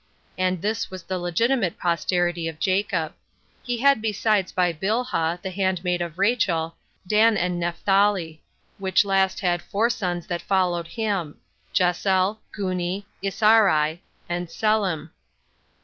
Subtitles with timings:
[0.35, 3.13] And this was the legitimate posterity of Jacob.
[3.61, 8.39] He had besides by Bilhah, the handmaid of Rachel, Dan and Nephtliali;
[8.79, 11.37] which last had four sons that followed him
[11.71, 15.11] Jesel, Guni, Issari, and Sellim.